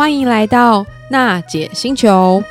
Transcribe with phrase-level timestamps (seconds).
[0.00, 2.42] 欢迎来到娜姐星球。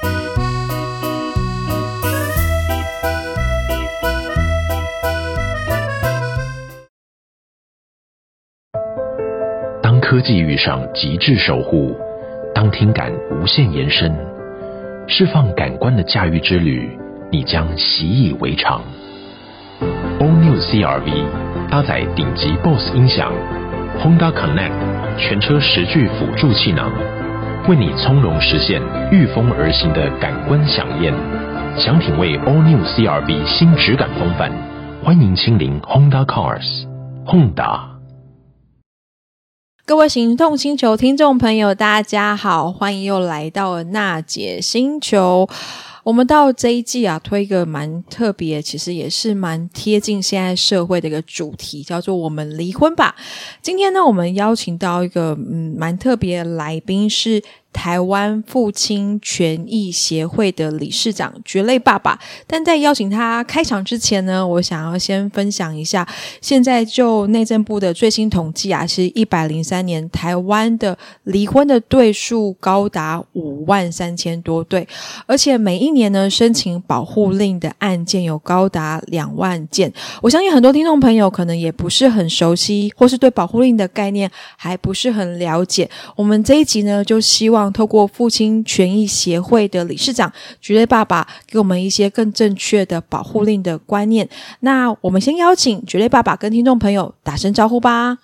[9.82, 11.98] 当科技遇上极致守护，
[12.54, 13.12] 当听感
[13.42, 14.16] 无限延伸，
[15.08, 16.96] 释放感官的驾驭之旅，
[17.32, 18.80] 你将习以为常。
[20.20, 21.12] All New CR-V，
[21.72, 23.34] 搭载顶级 BOSE 音响
[23.98, 26.94] ，Honda Connect 全车十具辅助气囊，
[27.70, 31.14] 为你从容实现御风而行的感官享宴。
[31.78, 34.52] 想品味 All New CR-V 新质感风范，
[35.04, 37.82] 欢迎亲临 Honda Cars，Honda。
[39.86, 45.48] 各位行动星球听众朋友，大家好，欢迎又来到娜姐星球。
[46.10, 53.16] 我们到这一季啊，推一个蛮特别，其实也是蛮贴近现在社会的一个主题，叫做“我们离婚吧”。
[53.62, 57.44] 今天呢，我们邀请到一个嗯蛮特别的来宾是。
[57.72, 66.06] 台湾父亲权益协会的理事长蕨类爸爸，但在邀请他开场之前呢，我想要先分享一下，
[66.42, 74.86] 现在就内政部的最新统计啊，是一百零三年台湾的离婚的对数高达五万三千多对，
[75.28, 79.94] 而且每一年呢，申请保护令的案件有高达两万件。
[80.22, 85.90] 我相信很多听众朋友可能也不是很熟悉，或是对保护令的概念还不是很了解。
[86.16, 87.59] 我们这一集呢，就希望。
[87.74, 94.30] 透过父亲权益协会的理事长蕨类爸爸给我们一些更正确的保护令的观念。
[94.60, 98.20] 那我们先邀请蕨类爸爸跟听众朋友打声招呼吧。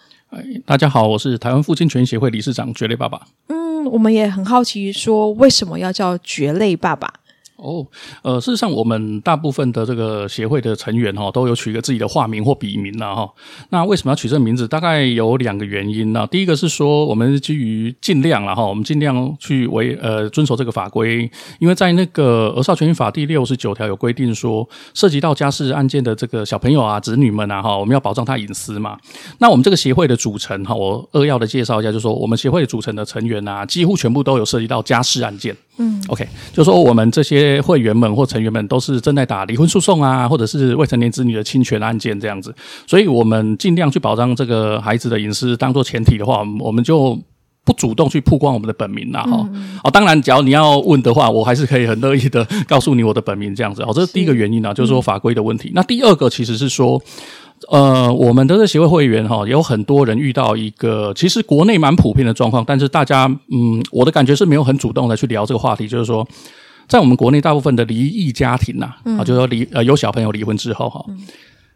[0.66, 3.22] 大家好，我是台湾父亲权益协会理事长蕨类爸爸。
[3.48, 7.12] 嗯，我们也很好奇，说为什么要叫蕨类爸爸？
[7.58, 7.86] 哦，
[8.22, 13.30] 呃，事实上，我们大部分的这个协会的成员哈，都有取一个自己的化名或笔名了哈。
[13.70, 14.68] 那为什么要取这个名字？
[14.68, 16.28] 大概有两个原因呢。
[16.30, 28.98] 第一个是说，我们基于尽量了哈，我们尽量去为呃遵守这个法规，因为在那个《儿少权益法》第六十九条有规定说，涉及到家事案件的这个小朋友啊、子女们啊哈，我们要保障他隐私嘛。
[29.40, 35.56] 那我们这个协会的组成哈，我扼要的介绍一下，就是说我们协会组成的成员啊，几乎全部都有涉及到家事案件。
[35.78, 42.56] 嗯，OK，就是说我们这些会员们或成员们都是正在打离婚诉讼啊，或者是未成年子女的侵权案件这样子，
[42.88, 47.20] 所以我们尽量去保障这个孩子的隐私，当做前提的话，我们就
[47.66, 49.50] 不主动去曝光我们的本名啦哈。
[49.84, 53.82] 哦，当然，只要你要问的话，我还是可以很乐意的告诉你我的本名这样子。
[53.84, 55.72] 哦，这是第一个原因啊，就是说法规的问题。
[55.76, 57.02] 那第二个其实是说。
[57.70, 66.28] 呃，我们的这协会会员哈，有很多人遇到一个其实国内蛮普遍的状况，但是大家嗯，我的感觉是没有很主动的去聊这个话题，就是说，
[66.88, 71.04] 在我们国内大部分的离异家庭呐，啊，嗯、就是说离呃有小朋友离婚之后哈。
[71.08, 71.18] 嗯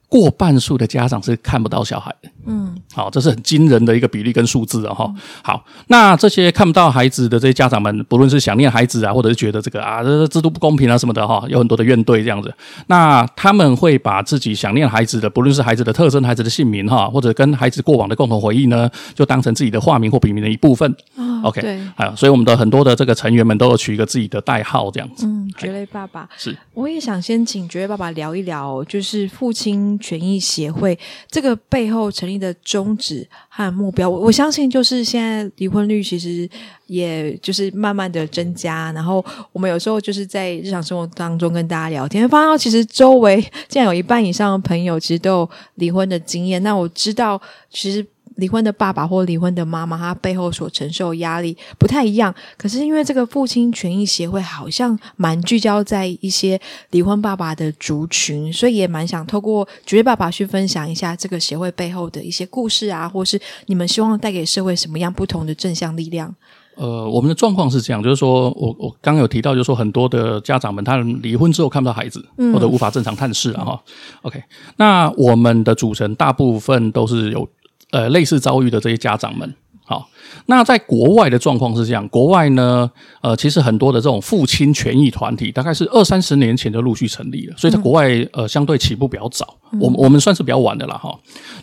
[0.10, 5.14] 过半数的家长是看不到小孩的，嗯，好，这是很惊人的一个比例跟数字啊，哈。
[5.44, 12.52] 好，那这些看不到孩子的这些家长们，不论是想念孩子啊，或者是觉得这个啊，这制度不公平啊什么的哈，有很多的怨怼这样子。
[12.88, 20.92] 那他们会把自己想念孩子的，不论是孩子的特征、孩子的姓名哈，或者跟孩子过往的共同回忆呢，就当成自己的化名或笔名的一部分。
[21.18, 25.26] 哦、OK，对，啊，所以我们的很多的这个成员们都有取一个自己的代号这样子。
[25.26, 29.98] 嗯，蕨类爸爸是，我也想先请蕨类爸爸聊一聊，就是父亲。
[30.00, 30.98] 权益协会
[31.30, 36.50] 这个背后成立的宗旨和目标，我我相信就是现在离婚率其实
[36.88, 46.62] 也就是慢慢的增加，然后我们有时候就是在日常生活当中跟大家聊天，发现其实周围竟然有一半以上的朋友其实都有离婚的经验。
[46.64, 47.40] 那我知道
[47.70, 48.06] 其实。
[48.40, 52.34] 离婚的爸爸或离婚的妈妈，他背后所承受的压力不太一样。
[52.58, 66.34] 可是因为这个父亲权益协会好像蛮聚焦在一些离婚爸爸的族群，所以也蛮想透过蕨类爸爸去分享一下这个协会背后的一些故事啊，或是你们希望带给社会什么样不同的正向力量。
[66.76, 73.82] 呃，我们的状况是这样，就是说我我刚刚有提到，就是说很多的家长们，他离婚之后看不到孩子，嗯、或者无法正常探视啊哈。
[74.22, 74.42] OK，
[74.78, 77.46] 那我们的组成大部分都是有。
[77.92, 79.56] 呃，类似遭遇的这些家长们，
[79.86, 80.10] 好，
[80.46, 82.92] 那在国外的状况是这样，国外呢，
[83.22, 91.18] 呃，其实很多的这种父亲权益团体，大概是二三十年前就陆续成立了，所以在国外，呃，相对起步比较早，我们我们算是比较晚的了哈。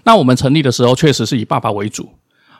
[0.04, 2.08] 那我们成立的时候，确实是以爸爸为主，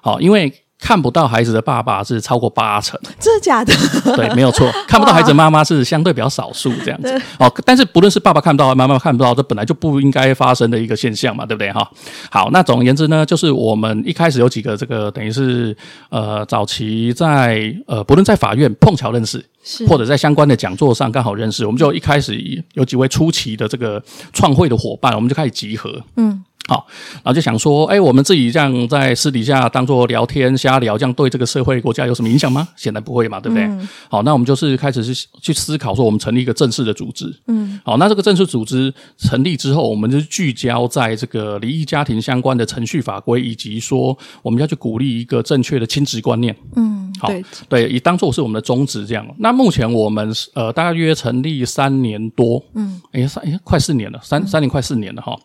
[0.01, 0.53] 好，因为。
[0.79, 3.75] 看不到孩子的爸爸是超过八成，真的假的？
[4.15, 4.71] 对，没有错。
[4.87, 7.21] 看不到孩子的妈妈是相对比较少数这样子。
[7.39, 11.73] 哦，但是不论是爸爸看不到，妈妈看不到，这本来就不应该发生的一个现象嘛，对不对？
[11.73, 11.91] 哈。
[12.31, 15.77] 好，那总而言之呢，就是我们一开始有几个这个等于是
[16.11, 22.39] 呃早期在呃不论在法院碰巧认识，是或者在相关的讲座上刚好认识，我们就一开始
[22.75, 24.03] 有几位初期的这个
[24.33, 26.01] 创会的伙伴，我们就开始集合。
[26.17, 26.45] 嗯。
[26.69, 26.85] 好，
[27.15, 32.67] 然后就想说，哎，我们自己这样在私底下当做聊天瞎聊，这样对这个社会国家有什么影响吗？
[32.75, 33.65] 显然不会嘛，对不对？
[33.65, 37.33] 嗯、好，那我们就是开始是去思考说，我们成立一个正式的组织。
[37.47, 46.53] 嗯，好，那这个正式组织成立之后，我们就聚焦在这个离异家庭相关的程序法规，以及说我们要去鼓励一个正确的亲职观念。
[46.75, 49.25] 嗯，好，对，对，以当做是我们的宗旨这样。
[49.39, 55.39] 那目前我们呃大约成立三年多，嗯，哎三哎快四年了，三三年快四年了哈。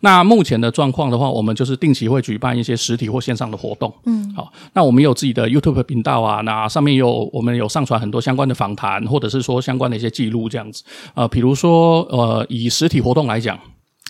[0.00, 0.65] 那目前的。
[0.66, 3.92] 的状况的话，我们就是定期会举办一些实体或线上的活动。
[4.04, 10.82] 嗯，好，那我们有自己的 YouTube 频道啊，那上面有我们有上传很多相关的访谈，或者是说相关的一些记录这样子。
[11.14, 13.58] 呃，比如说呃，以实体活动来讲，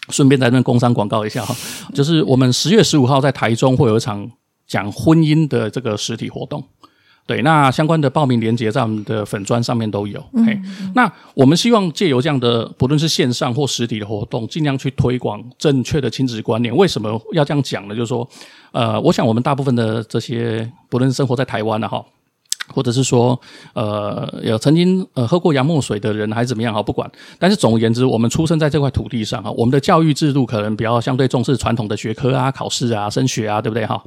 [0.08, 1.54] 顺便在这边工商广告一下哈，
[1.94, 4.30] 就是我们十月十五号在台中会有一场
[4.66, 6.64] 讲婚姻的这个实体活动。
[7.26, 10.22] 对，那相关的报名链接在我们的粉砖上面都有。
[10.34, 16.74] 嗯嗯，那我们希望借由这样的不论是线上或实体的活动，尽量去推广正确的亲子观念。
[16.74, 17.94] 为什么要这样讲呢？
[17.96, 18.28] 就是说，
[18.70, 22.04] 呃，我想我们大部分的这些不论是生活在台湾的哈。
[22.74, 23.38] 或者是说，
[23.74, 27.10] 呃，有曾经呃喝过洋墨水的人还是怎么样哈，不管。
[27.38, 34.02] 但是总而言之，我们出生在这块土地上哈，我们的教育制度可能比较相对重视传统的学科啊、考试啊、升学啊，对不对哈？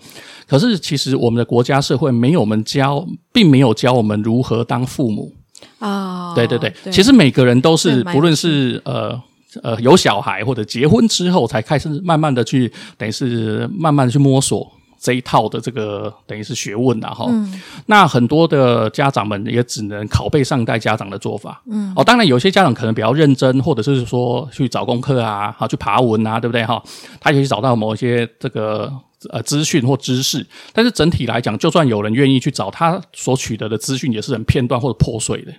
[0.48, 5.34] 可是其实我们的国家社会没有我们教，并没有教我们如何当父母
[5.80, 6.32] 啊。
[6.32, 9.20] 哦、对对对，对其实每个人都是，不论是呃
[9.64, 14.70] 呃有小孩或者结婚之后，才开始慢慢的去，等于是慢慢的去摸索。
[15.00, 26.84] 这一套的这个等于是学问啊，哈、嗯，那很多的家长们也只能拷贝上一代家长的做法，嗯，哦，当然有些家长可能比较认真，或者是说去找功课啊，好去爬文啊，对不对哈？
[27.20, 28.94] 他也去找到某一些这个
[29.30, 35.54] 呃资讯或知识，但是整体来讲，就算有人愿意去找，他所取得的资讯也是很片段或者破碎的。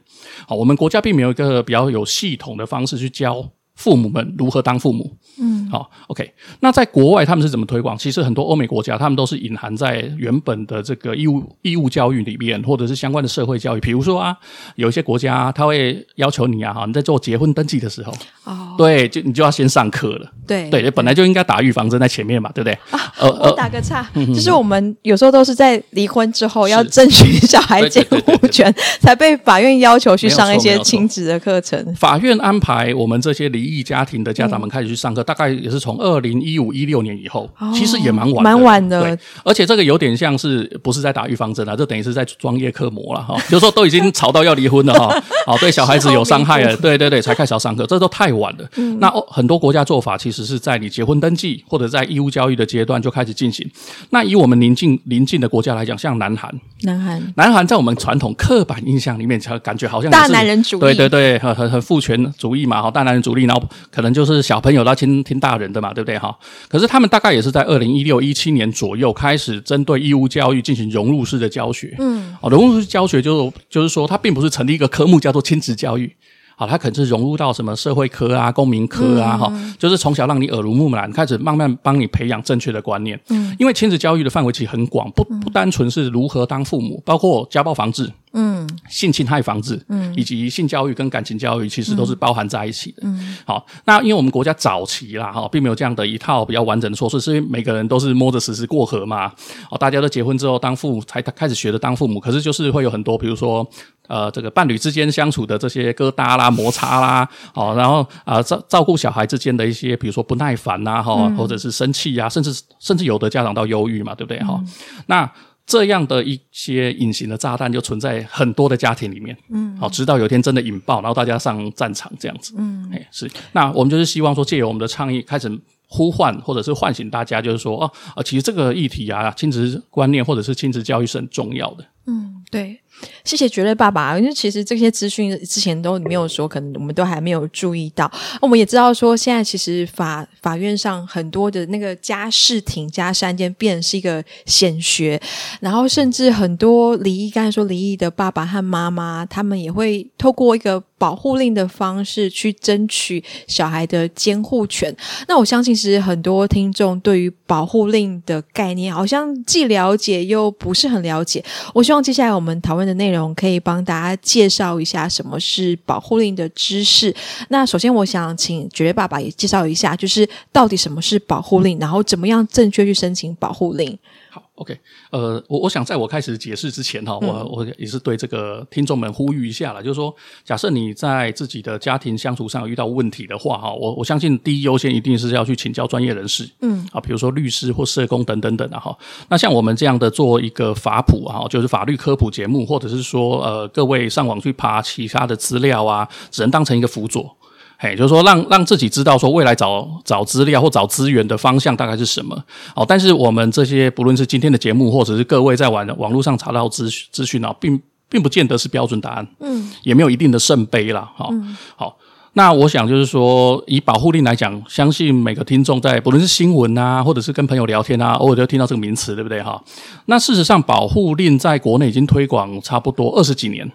[0.46, 3.50] 好，我们国家并没有一个比较有系统的方式去教。
[3.76, 5.16] 父母们如何当父母？
[5.42, 6.30] 嗯，好，OK。
[6.60, 7.96] 那在国外他们是怎么推广？
[7.96, 13.80] 其实很多欧美国家，他们都是隐含在原本的这个义务义务教育里面，或者是相关的社会教育。
[13.80, 14.36] 比如说啊，
[14.76, 18.12] 有一些国家他会要求你啊，哈，你在做结婚登记的时候，
[18.44, 20.30] 哦，对，就你就要先上课了。
[20.46, 22.74] 对对，本来就应该打预防针在前面嘛，对不对？
[22.90, 28.70] 啊，呃，我打个岔，就是我们有时候都是在离婚之后要争取小孩监护权，
[29.00, 31.94] 才被法院要求去上一些亲子的课程。
[31.94, 33.70] 法院安排我们这些离。
[33.70, 39.00] 异家庭的家长们开始去上课，嗯、大概也是从二零一五一六年以后，哦、其实也蛮晚的，蛮晚的。
[39.00, 41.76] 对，而且这个有点像是不是在打预防针啊？
[41.76, 43.40] 这等于是在装叶克膜了哈。
[43.48, 48.68] 就是说都已经吵到要离婚了哈，好 对小孩子有伤害了，对对对，才开始要上课，这都太晚了。
[48.74, 53.64] 嗯、那很多国家做法其实是在你结婚登记或者在义务教育的阶段就开始进行。
[54.10, 63.60] 那以我们邻近邻近的国家来讲，像南韩，南韩，南韩在我们传统刻板印象里面，才感觉好像是大男人主义，对对对，很很很父权主义嘛，哈，大男人主义，然后。
[63.92, 66.36] 可能就是小朋友要听听大人的嘛，对不对哈？
[66.68, 71.94] 可是他们大概也是在二零一六一七年左右开始针对义务教育进行融入式的教学。
[71.98, 76.14] 嗯，哦，融入式教学就是就是说，它并不是成立一个科目叫做亲子教育。
[76.60, 83.18] 好，他可能是融入到什么社会科啊、公民科啊，哈、嗯，就是从小让你耳濡目染，开始慢慢帮你培养正确的观念。
[83.30, 93.04] 嗯，因为亲子教育的范围其实很广，不不单纯是如何当父母，包括家暴防治、嗯，性侵害防治，嗯，以及性教育跟感情教育，其实都是包含在一起的。
[93.04, 99.32] 嗯，好，那因为我们国家早期啦，哈，并没有这样的一套比较完整的措施，所以每个人都是摸着石头过河嘛。
[99.70, 103.66] 哦，大家都结婚之后当父母，才开始学着当父母，可是就是会有很多，比如说。
[104.10, 114.42] 呃，这个伴侣之间相处的这些疙瘩啦、摩擦啦，哦，然后啊、呃，照照顾小孩之间的一些，比如说不耐烦呐，哈、嗯，或者是生气呀、啊，甚至甚至有的家长到忧郁嘛，对不对？
[114.42, 114.68] 哈、嗯，
[115.06, 115.32] 那
[115.64, 125.48] 这样的一些隐形的炸弹就存在很多的家庭里面，嗯，好，直到有一天真的引爆，然后大家上战场这样子，嗯，哎，是，那我们就是希望说，借由我们的倡议，开始
[125.86, 132.80] 呼唤或者是唤醒大家，就是说，哦，啊，其实这个议题啊，亲子观念或者是亲子教育是很重要的，嗯，对。
[133.24, 138.10] 谢谢绝对爸爸，因为其实这些资讯之前都没有说，可能我们都还没有注意到。
[138.40, 145.20] 我们也知道说，现在其实法法院上很多的那个家事庭、家事案件变成是一个显学，
[145.60, 154.94] 然后甚至很多离异，刚才说离异的爸爸和妈妈，他们也会透过一个保护令的方式去争取小孩的监护权。
[155.28, 161.44] 那我相信，其实很多听众对于保护令的概念，好像既了解又不是很了解。
[161.72, 167.14] 我希望接下来我们讨论内容可以帮大家介绍一下什么是保护令的知识。
[167.48, 173.98] 那首先，我想请绝爸爸也介绍一下，就是到底什么是保护令，然后怎么样正确去申请保护令。
[174.30, 174.78] 好，OK，
[175.10, 188.96] 呃，我我想在我开始解释之前哈，我、嗯、我也是对这个听众们呼吁一下了，就是说，假设你在自己的家庭相处上遇到问题的话哈，我我相信第一优先一定是要去请教专业人士，嗯，啊，比如说律师或社工等等等的哈。
[189.28, 197.36] 那像我们这样的做一个法普啊，就是法律科普节目，或者是说呃，各位上网去爬其他的资料啊，只能当成一个辅佐。
[197.82, 202.36] 嘿，就是说让，让让自己知道说未来找找资料或找资源的方向大概是什么。
[202.76, 209.26] 哦，但是我们这些不论是今天的节目，或者是各位在网网络上查到资资讯啊，并并不见得是标准答案。
[209.38, 211.10] 嗯，也没有一定的圣杯啦。
[211.16, 211.96] 好，嗯、好，
[212.34, 219.42] 那我想就是说，以保护令来讲，相信每个听众在不论是新闻啊，或者是跟朋友聊天啊，偶尔都听到这个名词，对不对？
[219.42, 219.58] 哈，
[220.04, 223.72] 那事实上，保护令在国内已经推广差不多二十几年。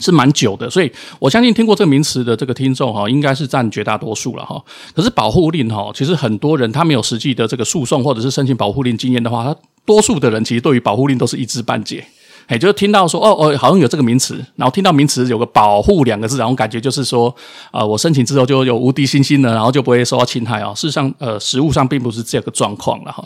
[0.00, 4.62] 是蛮久的，所以我相信听过这个名词的这个听众哈，应该是占绝大多数了哈。
[4.94, 12.04] 可是保护令哈，其实很多人他没有实际的这个诉讼或者是申请保护令经验的话，他多数的人其实对于保护令都是一知半解。
[12.46, 17.28] 哎，就是听到说哦哦，好像有这个名词，然后听到名词有个保护两个字，然后感觉就是说
[17.70, 20.72] 啊、呃，我申请之后就有无敌信心了，然后就不会受到侵害啊。
[20.74, 23.22] 事实上，呃，实务上并不是这个状况了哈。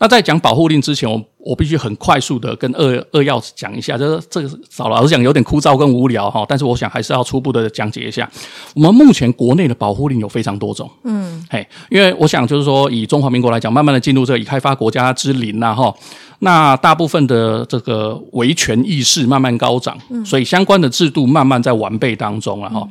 [0.00, 8.30] 那在讲保护令之前，我我必须很快速的跟二二要讲一下，就是这个少老实讲有点枯燥跟无聊哈，但是我想还是要初步的讲解一下。
[8.74, 15.92] 我们目前国内的保护令有非常多种，嗯，嘿，因为我想就是说，以中华民国来讲，慢慢的进入这个已开发国家之林呐哈，
[16.40, 22.88] 那大部分的这个维权意识慢慢高涨，所以相关的制度慢慢在完备当中了哈。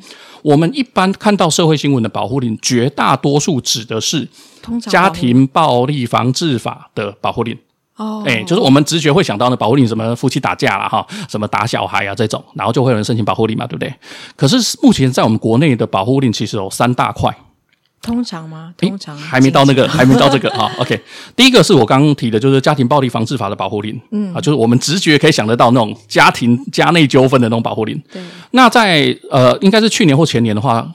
[0.48, 4.26] 我们一般看到社会新闻的保护令，绝大多数指的是
[4.90, 7.58] 家庭暴力防治法的保护令。
[7.98, 13.94] 哦，哎，就是我们直觉会想到呢保护令，什么夫妻打架了哈，什么打小孩啊这种，然后就会有人申请保护令嘛，对不对？
[14.38, 17.36] 可是目前在我们国内的保护令其实有三大块。
[18.02, 18.74] 通常吗？
[18.78, 20.72] 通常还没到那个，还没到这个啊。
[20.78, 20.98] OK，
[21.36, 28.02] 第一个是我刚刚提的，就是家庭暴力防治法的保护令，嗯啊，就是我们直觉可以想得到那种家庭家内纠纷的那种保护令。
[28.12, 30.90] 对，那在呃，应该是去年或前年的话，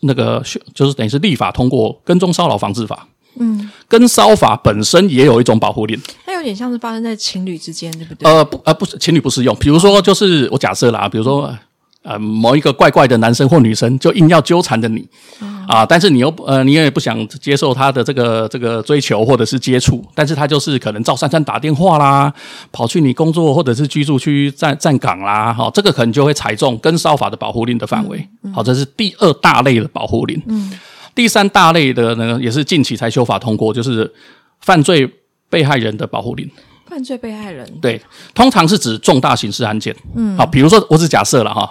[0.00, 3.06] 那个就是等于是立法通过跟踪骚扰防治法。
[3.38, 8.30] 嗯，跟骚法本身也有一种保护令，它有点像是发生在情侣之间，对不对？
[8.30, 11.54] 呃不呃不是情侣不适用，比如说就是我假设啦，比如说。
[12.06, 15.04] 呃，某一个怪怪的男生或女生就硬要纠缠着你，
[15.40, 22.32] 嗯、啊，但是你又呃，你也不想接受他的这个这个追求或者是接触，但是他就是可能赵三餐打电话啦，
[22.70, 30.40] 跑去你工作或者是居住区站站岗啦，好、哦，这个可能就会踩中跟骚法的保护令的范围，好、嗯嗯哦，这是第二大类的保护令。
[30.46, 30.70] 嗯，
[31.12, 34.08] 第三大类的呢，也是近期才修法通过，就是
[34.60, 35.10] 犯罪
[35.50, 36.48] 被害人的保护令。
[36.88, 38.00] 犯罪被害人，对，
[38.32, 39.92] 通常是指重大刑事案件。
[40.14, 41.68] 嗯，好，比如说我只假设了哈。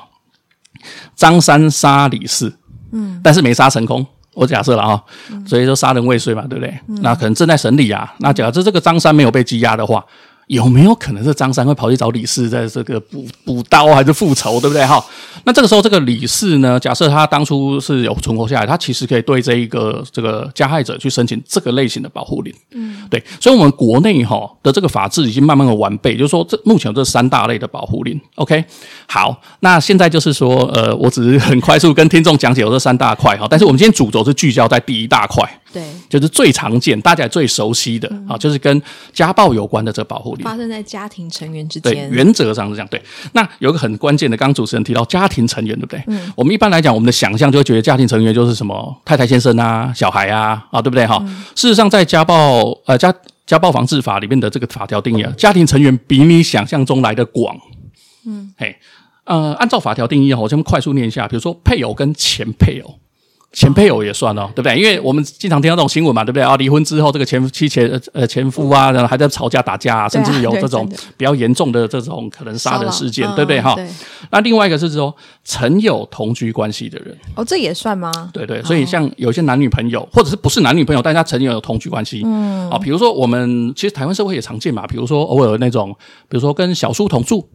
[1.15, 2.54] 张三杀李四，
[2.92, 5.01] 嗯，但是没杀成功，我假设了啊，
[5.46, 6.80] 所以说杀人未遂嘛，对不对？
[6.88, 8.13] 嗯、那可能正在审理啊。
[8.20, 10.06] 那假设这个张三没有被羁押的话。
[10.48, 14.86] 有没有可能是张三会跑去找李四，在这个补补刀还是复仇，对不对？
[14.86, 15.04] 哈，
[15.44, 22.54] 那这个时候这个李四呢，假设他当初是有存活下来，他其实可以对这一个这个加害者去申请这个类型的保护令。
[22.72, 28.20] 嗯，对，所以我们国内哈的这个法制已经慢慢的完备，就是说这目前有这三大类的保护令。
[28.36, 28.64] OK，
[29.08, 35.44] 好，那现在就是说，呃，我只是很快速跟听众讲解有这三大块哈，但是我们今天主轴是聚焦在第一大块。
[35.75, 41.91] 对，就是最常见、大家也最熟悉的啊，就是跟家暴有关的这个保护令，发生在家庭成员之间。
[41.91, 42.88] 对，原则上是这样。
[42.88, 43.01] 对，
[43.34, 46.01] 那有一个很关键的，刚刚主持人提到家庭成员，对不对？
[46.08, 46.32] 嗯。
[46.34, 51.05] 我们一般来讲，我们的想象就会觉得家庭成员就是什么太太、先生啊、小孩啊，啊，对不对？
[51.05, 51.22] 哈。
[51.55, 53.13] 事实上，在家暴呃家
[53.46, 57.53] 家暴防治法里面的这个法条定义啊，家庭成员比你想象中来的广。
[58.25, 58.53] 嗯。
[58.58, 58.74] 嘿，
[59.25, 62.98] 呃，按照法条定义啊，我先快速念一下，比如说配偶跟前配偶。
[63.52, 64.78] 前配偶也算哦，对不对？
[64.78, 66.58] 因为我们经常听到这种新闻嘛，对不对啊？
[66.58, 70.86] 离婚之后，这个前妻前呃前夫啊，然后还在吵架打架啊，甚至有这种
[71.16, 73.75] 比较严重的这种可能杀人事件，对不对哈？
[74.30, 78.12] 那另外一个是说曾有同居关系的人，哦，这也算吗？
[78.34, 85.96] 对对，所以像有些男女朋友，或者是不是男女朋友，但是他曾经有同居关系，嗯，啊，比如说我们其实台湾社会也常见嘛，比如说偶尔那种，
[86.28, 87.48] 比如说跟小叔同住。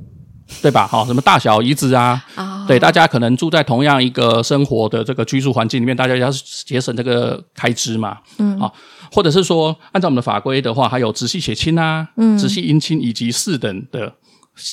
[0.60, 0.84] 对吧？
[0.84, 2.44] 好，什么大小姨子啊？Oh.
[2.70, 6.30] 对，大家可能住在同样一个生活的这个居住环境里面，大家要
[6.64, 8.18] 节省这个开支嘛。
[8.38, 8.72] 嗯，啊，
[9.10, 14.14] 或者是说，按照我们的法规的话，还有直系血亲啊，嗯，直系姻亲以及四等的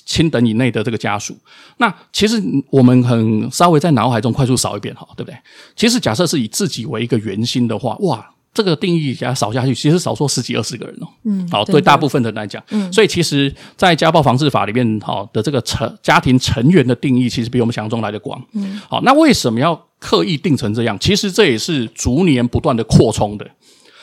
[0.06, 1.36] 亲等以内的这个家属。
[1.78, 2.40] 那其实
[2.70, 5.36] 我们很稍微在脑海中快速扫一遍哈，对不对？
[5.76, 8.24] 其实假设是以自己为一个圆心的话，哇。
[8.58, 11.08] 这个定义给它扫下去，其实少说十几二十个人哦。
[11.26, 18.44] 嗯，好，对大部分的人来讲，嗯，所以其实，在家暴防治法里面，好的这个成家庭成员的定义，其实比我们想象中来的广。
[18.54, 20.98] 嗯，好，那为什么要刻意定成这样？
[21.00, 23.48] 其实这也是逐年不断的扩充的。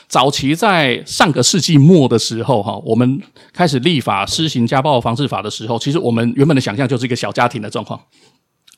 [0.06, 3.20] 早期在上个世纪末的时候，哈，我们
[3.52, 8.00] 开始立法施行家暴防治法的时候，其实我们原本的想象就是一个小家庭的状况，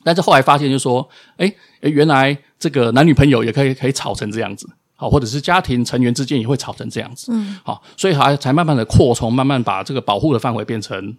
[0.03, 4.67] 但是后来发现，就是说，诶，诶，原来这个男女朋友也可以可以吵成这样子，
[4.97, 11.15] 好，或者是家庭成员之间也会吵成这样子，嗯，好，所以还才慢慢的扩充，慢慢把这个保护的范围变成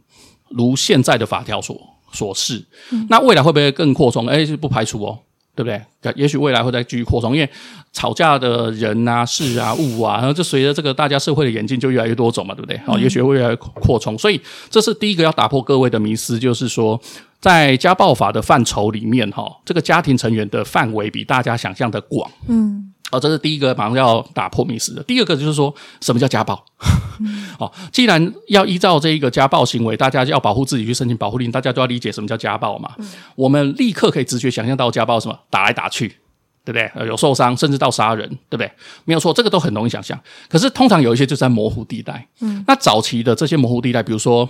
[0.50, 1.80] 如现在的法条所
[2.12, 2.62] 所示。
[2.90, 4.28] 嗯，那未来会不会更扩充？
[4.28, 5.18] 诶，不排除哦。
[5.58, 6.12] 对不对？
[6.14, 7.50] 也许未来会再继续扩充，因为
[7.92, 12.78] 吵架的人啊、事啊、物啊，然后就随着这个大家社会的演进，就越来越多种嘛，对不对？
[12.86, 14.16] 好，也许会越来越扩充。
[14.16, 17.00] 所以这是第一个要打破各位的迷思，就是说，
[17.40, 22.30] 在家暴法的范畴里面，哈，这个家庭成员的范围比大家想象的广。
[22.46, 22.94] 嗯。
[23.10, 25.02] 哦，这是第一个马上要打破迷思的。
[25.04, 26.62] 第二个就是说，什么叫家暴？
[27.20, 32.92] 嗯、 哦，既然要依照这一个家暴行为，大家要保护自己去申请保护令，大家都要理解什么叫家暴嘛。
[32.98, 35.38] 嗯、我们立刻可以直觉想象到家暴什么？
[35.48, 36.08] 打来打去，
[36.64, 37.06] 对不对？
[37.06, 38.70] 有受伤，甚至到杀人，对不对？
[39.06, 40.20] 没有错，这个都很容易想象。
[40.48, 42.28] 可是通常有一些就是在模糊地带。
[42.40, 44.46] 嗯，那早期的这些模糊地带，比如说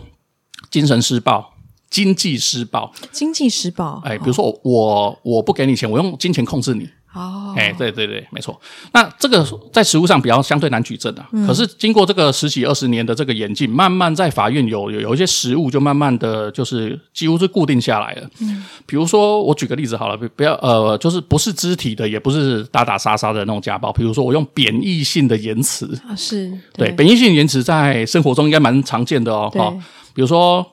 [0.69, 1.55] 精神施暴、
[1.89, 6.89] 经济施暴、经济施暴，哎，比如说我我我不给你钱，我用金钱控制你。
[7.19, 8.59] 哦，哎，对对对，没错。
[8.93, 18.31] 那这个在实物上比较相对难举证的，嗯、可是经过这个十几二十年的这个演进，慢慢在法院有有有一些实物，就慢慢的就是几乎是固定下来了。
[18.41, 23.93] 嗯，比如说我举个例子好了，不要呃，就是不是肢体的，也不是打打杀杀的那种家暴。
[23.93, 29.51] 比如说我用贬义性的言辞啊，是对，对贬义性言辞在生活中应该蛮常见的哦。
[29.53, 29.79] 哈对，
[30.15, 30.65] 比如说。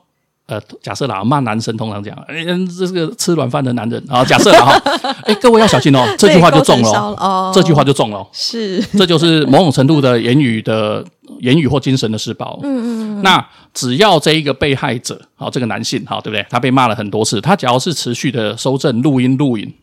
[0.46, 4.24] 呃，假设啦，骂男生通常讲，哎，这是个吃软饭的男人啊。
[4.24, 11.04] 假设啦哈，哎，各位要小心哦， 这句话就中了哦，这句话就中了，是，这就是某种程度的言语的
[11.40, 12.60] 言语或精神的施暴。
[12.62, 13.22] 嗯嗯。
[13.22, 16.46] 那只要这一个被害者，好，这个男性，好，对不对？
[16.48, 19.74] 他被骂了很多次，他只要是持续的收证、录音、录影，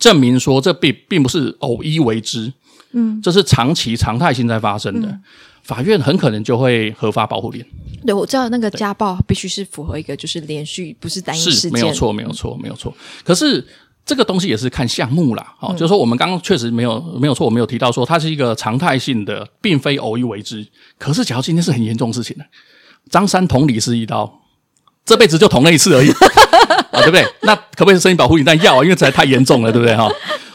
[0.00, 2.50] 证明说这并并不是偶一为之，
[2.92, 5.18] 嗯，这是长期常态性在发生的。
[5.62, 7.62] 法院很可能就会合法保护你。
[8.06, 11.60] 对，我知道那个家暴必须是符合一个就是连续，不是单一事件。
[11.60, 12.94] 是，没有错，没有错，没有错。
[13.22, 13.62] 可是
[14.06, 20.66] 这个东西也是看项目啦，好、嗯，就是说我们刚刚确实没有没有错，我没有提到说它是一个常态性的，并非偶一为之。
[20.98, 22.44] 可是，假如今天是很严重的事情呢？
[23.10, 24.40] 张三捅李四一刀，
[25.04, 26.10] 这辈子就捅了一次而已
[26.92, 27.26] 啊，对不对？
[27.42, 28.44] 那可不可以申请保护令？
[28.44, 30.10] 但要啊，因为实在太严重了，对不对哈？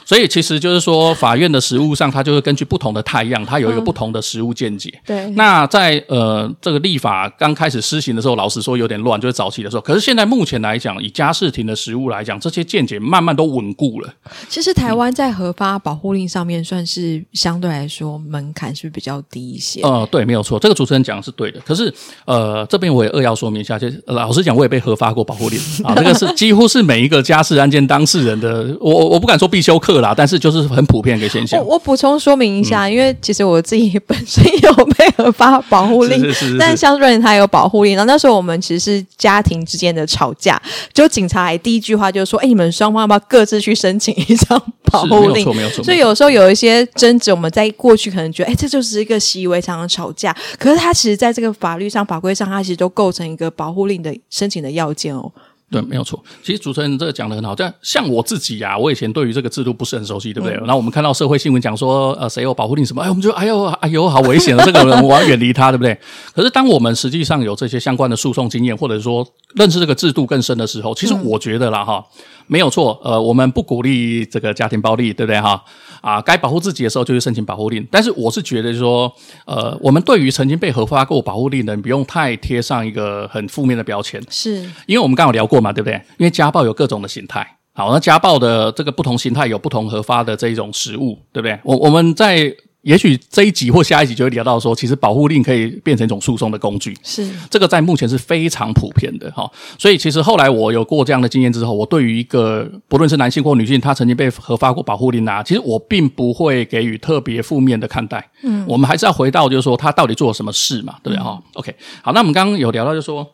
[0.06, 4.89] 所以其实就是说，法院的实务上，它就是根据不同的太阳，它有一个不同的实务见解。
[4.94, 5.30] 嗯、对。
[5.32, 9.82] 那在呃这个立法刚开始施行的时候，老实说有点乱，就是早期的时候。
[9.82, 14.13] 可是现在目前来讲，以家事庭的实务来讲，这些见解慢慢都稳固了。
[14.50, 19.82] 其实台湾在核发保护令上面，算是相对来说门槛是比较低一些？
[19.82, 21.60] 呃，对，没有错，这个主持人讲的是对的。
[21.62, 21.94] 可是
[22.26, 31.60] 呃，这边我也扼要说明一下，就是老实讲，我也被核发过保护令啊，这个是几乎是每一个家事案件当事人的，我我不敢说必修课啦，但是就是很普遍的一个现象。
[31.60, 37.96] 我我补充说明一下，嗯、因为其实我自己本身有配合 发保护令，是是是是，但相对人他有保护令。
[37.96, 40.62] 然后那时候我们其实是家庭之间的吵架，
[40.94, 45.84] 就警察还第一句话就是说：“哎，你们双方要不要各自去申请一张保护令？”没有错，没有错。
[45.84, 55.32] 所以有时候有一些争执，我们在过去可能觉得：“哎，这就是一个习以为常的吵架。”可是它其实在这个法律上、法规上，它其实都构成一个保护令的申请的要件哦。
[55.74, 56.24] 对，没有错。
[56.44, 60.56] 其实主持人这个讲的很好，但像我自己呀、啊，我以前对于这个制度不是很熟悉，对不对？
[60.58, 65.98] 嗯、然后我们看到社会新闻讲说，呃，谁有保护令什么，哎，我们就哎呦哎呦，好危险的，这个人我要远离他，对不对？
[66.36, 72.06] 可是当我们实际上有这些相关的诉讼经验，或者说认识这个制度更深的时候，其实我觉得啦，哈。
[72.46, 75.64] 没有错，呃，我们不鼓励这个家庭暴力，对不对哈？
[76.04, 77.88] 啊，该保护自己的时候就去申请保护令。
[77.89, 79.10] 但是我是觉得说，
[79.46, 85.96] 呃，我们对于曾经被核发过保护令的人，不用太贴上一个很负面的标签，是因为我们刚刚有聊过嘛，对不对？
[86.18, 91.58] 因为家暴有各种的形态，好，那家暴的这个不同形态有不同核发的这一种食物，对不对？
[91.63, 92.54] 我我们在。
[92.84, 96.93] 也许这一集或下一集就会聊到说，其实保护令可以变成一种诉讼的工具。
[97.02, 99.50] 是这个在目前是非常普遍的哈。
[99.80, 108.30] 所以其实后来我有过这样的经验之后，我对于一个不论是男性或女性，他曾经被核发过保护令啊，其实我并不会给予特别负面的看待。
[108.43, 113.26] 嗯，我们还是要回到就是说他到底做了什么事嘛，对不对哈、嗯、？OK，好，那我们刚刚有聊到就是说，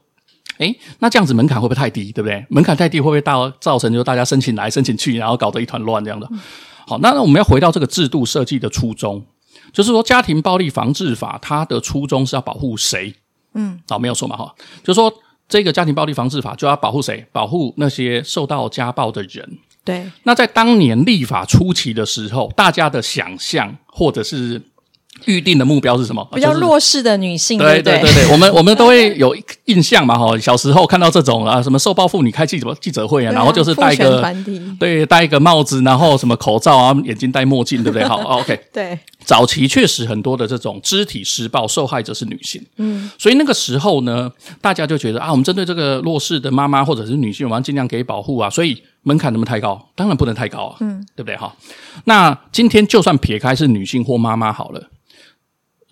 [0.59, 2.45] 诶，那这样子门槛会不会太低，对不对？
[2.49, 6.27] 门槛太低会不会到造成就是大家申请来申请去，然后搞得一团乱这样的？
[6.29, 6.39] 嗯、
[6.85, 9.25] 好，那我们要回到这个制度设计的初衷。
[9.71, 13.13] 就是说，家庭暴力防治法它的初衷是要保护谁？
[13.53, 14.53] 嗯，哦，没有错嘛，哈。
[14.83, 15.13] 就是说，
[15.47, 17.25] 这个家庭暴力防治法就要保护谁？
[17.31, 19.57] 保护那些受到家暴的人。
[19.83, 20.11] 对。
[20.23, 24.61] 那在当年立法初期的时候，大家的想象或者是
[25.25, 26.27] 预定的目标是什么？
[26.33, 34.23] 比较弱势的女性，对对对对对，我们我们 都会有印象嘛，哈，小时候看到这种啊，什么受暴妇女开记者记者会啊，然后就是戴一个
[34.79, 38.07] 对戴一个帽子，然后什么口罩啊，眼睛戴墨镜，对不对？
[38.07, 49.89] 好，OK，对，早期确实很多的这种肢体施暴受害者是女性，嗯，所以那个时候呢，大家就觉得啊，我们针对这个弱势的妈妈或者是女性，我们要尽量给保护啊，所以门槛能不能太高？
[49.95, 51.35] 当然不能太高啊，嗯，对不对？
[51.37, 51.53] 哈，
[52.05, 54.81] 那今天就算撇开是女性或妈妈好了。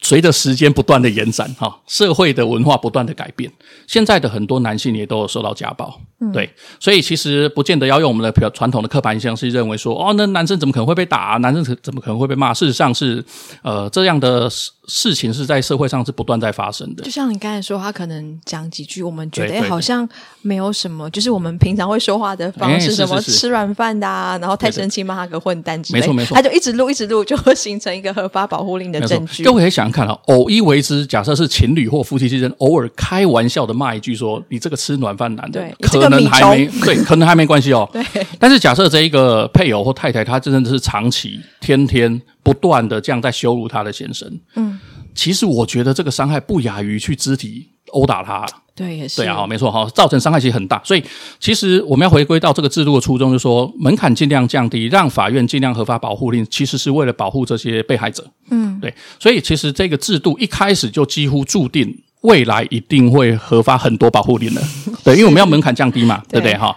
[0.08, 3.52] 随着时间不断的延展，哈，社会的文化不断的改变，
[3.88, 6.50] 现在的很多男性也都有受到家暴，嗯、对，
[6.80, 11.38] 所以其实不见得要用我们的比较传统的刻板印象，是认为说，哦，那男生怎么可能会被打啊？
[11.38, 12.54] 男生怎么可能会被骂？
[12.54, 13.24] 事实上是，
[13.62, 17.04] 呃，这样的事事情是在社会上是不断在发生的。
[17.04, 20.08] 就像你刚才说，他可能讲几句，我们觉得哎，好像
[20.42, 29.44] 没有什么，就是我们平常会说话的方式，什么吃软饭的啊，然后太生气骂他个混蛋之类，没错没错，他就一直录一直录，就会形成一个合法保护令的证据。
[29.44, 38.04] 各位可以想想看啊，偶一为之，假设是情侣或夫妻之间偶尔开玩笑的骂一句说：“你这个吃软饭男的，对可能还没对， 可能还没关系哦。”对。
[38.40, 44.80] 但是假设这一个配偶或太太，他真的是长期、天天不断的这样在羞辱他的先生，嗯，
[45.14, 48.46] 其实我觉得这个伤害不亚于去肢体殴打他。
[48.76, 51.04] 对，也是对啊，没错哈，造成伤害其实很大，所以
[51.40, 58.24] 其实我们要回归到这个制度的初衷，就是说门槛尽量降低，让法院尽量合法保护令，其实是为了保护这些被害者。
[58.52, 61.92] 嗯，对，所以其实这个制度一开始就几乎注定
[62.22, 64.62] 未来一定会核发很多保护令的，
[65.04, 66.76] 对，因为我们要门槛降低嘛， 对不对哈？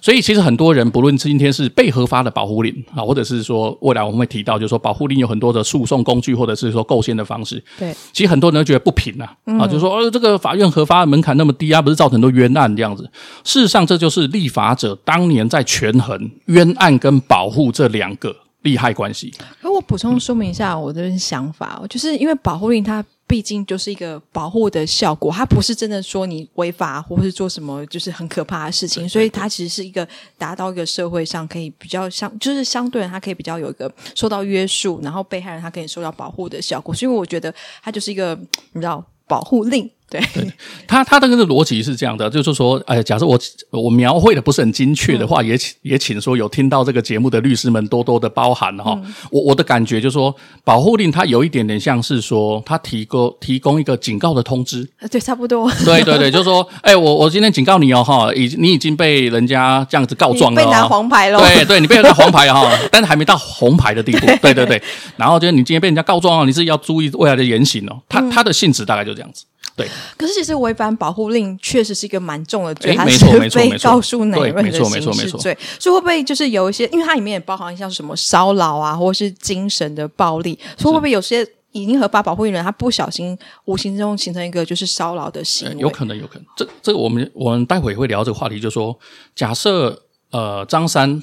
[0.00, 7.62] 所以其实很多人，不论今天是被核发的保护令啊，或者是说未来我们会提到，就是说保护令有很多的诉讼工具，或者是说构陷的方式。
[7.76, 13.02] 对，其实很多人都觉得不平啊，嗯、啊，就是说呃，这个法院核发的门槛那么低啊，不是造成很多冤案这样子。
[13.42, 19.34] 事实上，这就是立法者当年在权衡冤案跟保护这两个利害关系。
[19.62, 23.04] 而我补充说明一下我的想法，嗯、就是因为保护令它。
[23.28, 38.34] 毕竟就是一个保护的效果，它不是真的说你违法或是做什么就是很可怕的事情，所以它其实是一个达到一个社会上可以比较相，就是相对人他可以比较有一个受到约束，然后被害人他可以受到保护的效果，所以我觉得它就是一个
[38.72, 39.88] 你知道保护令。
[40.10, 40.50] 对，对
[40.86, 43.38] 他他的那个逻辑是这样的，就是说，哎，假设我
[43.70, 48.98] 我描绘的不是很精确的话，嗯、也请也请说有听到这个节目的律师们多多的包涵哈。
[49.04, 55.70] 嗯、我我的感觉就是说，保护令它有一点点像是说，他提供提供一个警告的通知，对，差不多。
[55.84, 61.38] 对对对， 就是说，哎，我我今天警告你哦，哈，已你已经被人家这样子告状了，被拿黄牌了。
[61.38, 64.26] 对对，你被人拿黄牌哈， 但是还没到红牌的地步。
[64.40, 64.82] 对对对，
[65.16, 68.00] 然后就是你今天被人家告状了，你自己要注意未来的言行哦。
[68.08, 69.44] 他他的性质大概就这样子。
[69.78, 85.76] 对，可是其实违反保护令确实是一个蛮重的罪，没错，它是非告诉乃论的刑事罪，所以会不会就是有一些，因为它里面也包含像什么骚扰啊，或是精神的暴力，所以会不会有些已经合法保护令人，他不小心无形中形成一个就是骚扰的行为？
[85.78, 86.44] 有可能，有可能。
[86.56, 88.98] 这这个我们我们待会会聊这个话题，就是说
[89.36, 91.22] 假设呃张三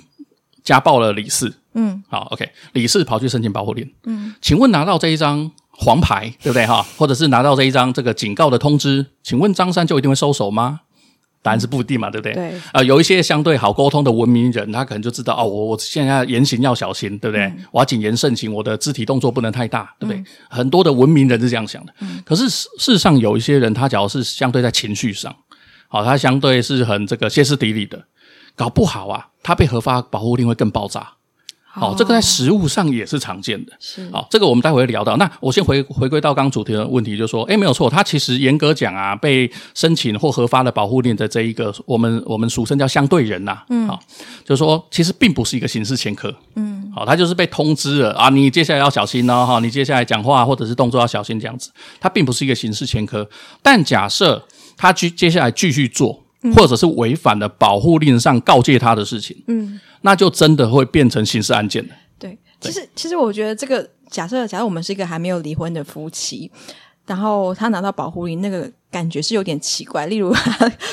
[0.63, 5.51] 家暴了李四，嗯，好，OK，李四跑去申请保护令，嗯，请问拿到这一张。
[5.77, 6.85] 黄牌对不对哈？
[6.97, 10.81] 或者是拿到这一张这个警告的通知，请问张三就一定会收手吗？
[11.41, 12.33] 答案是不一定嘛，对不对？
[12.33, 12.53] 对。
[12.73, 17.43] 呃，有一些相对好沟通的文明人，他可能就知道哦，我我现在言行要小心，对不对？
[17.45, 20.19] 嗯、我要谨言慎行，我的肢体动作不能太大，对不对？
[20.19, 21.93] 嗯、很多的文明人是这样想的。
[21.99, 25.31] 嗯、可是事实上，有一些人他假如是相对在情绪上，
[25.88, 28.03] 好、哦，他相对是很这个歇斯底里的，
[28.55, 31.11] 搞不好啊，他被核发保护令会更爆炸。
[31.79, 33.73] 好，这个在实务上也是常见的。
[33.79, 35.17] 是，好，这个我们待会会聊到。
[35.17, 43.65] 那我先回回归到刚刚主题的问题，就是说，诶，没有错，他其实严格讲啊，被申请或核发的保护令的这一个，我们我们俗称叫相对人呐、啊。
[43.69, 43.99] 嗯，好，
[44.43, 46.33] 就是说，其实并不是一个刑事前科。
[46.55, 51.69] 嗯，好，他就是被通知了啊，你接下来要小心哦，哈，你接下来讲话或者是动作要小心这样子。
[51.99, 53.27] 他并不是一个刑事前科，
[53.61, 54.45] 但假设
[54.77, 59.79] 他继接下来继续做，或者是违反了保护令上告诫他的事情，嗯。
[60.01, 61.95] 那就真的会变成刑事案件了。
[62.19, 66.51] 对，其实其实我觉得这个假设，假设我们是一个还没有离婚的夫妻，
[67.08, 70.05] 然后他拿到保护令，那个感觉是有点奇怪。
[70.05, 70.31] 例如，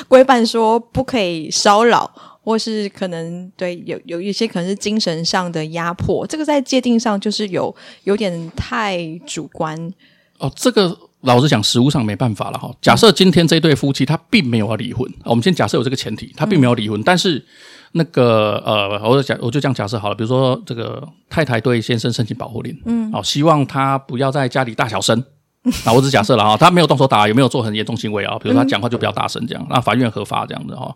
[0.09, 2.11] 规范说不可以骚扰，
[2.43, 9.93] 或是可能对有有一些可能是精神上的压迫，这个在界定上就是有有点太主观。
[10.39, 12.71] 哦，这个老实讲，实物上没办法了哈。
[12.81, 17.45] 假设今天这对夫妻他并没有要离婚，嗯、我们先假设有这个前提，他并没有离婚，嗯、但是。
[17.95, 20.15] 那个呃，我就假，我就这样假设好了。
[20.15, 25.23] 比如说，这个太太对先生申请保护令，嗯，好，希望他不要在家里大小声，
[25.87, 28.37] 那我只假设了哈，他没有动手打，也没有做很严重行为啊？
[28.41, 30.93] 比如说他讲话就比较大声这样，那法院合法这样子哈。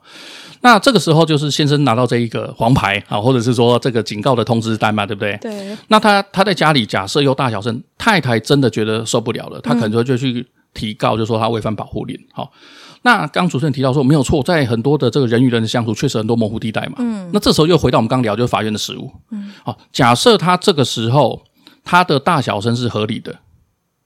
[0.61, 5.39] 那这个时候就是先生拿到这一个黄牌啊，或者是说这个警告的通知单嘛，对不对？
[5.41, 5.77] 对。
[5.87, 12.19] 那他他在家里假设又大小声，太太真的觉得受不了了，他可能就就去提告，就说他违反保护令。
[12.33, 12.51] 好，
[13.03, 16.95] 那刚主持人提到说没有错，在很多的这个人与人的相处，确实很多模糊地带嘛。
[16.99, 17.31] 嗯。
[17.33, 19.09] 那这时候又回到我们刚聊，就是法院的实务。
[19.31, 19.53] 嗯。
[19.63, 21.41] 好，假设他这个时候
[21.85, 23.33] 他的大小声是合理的。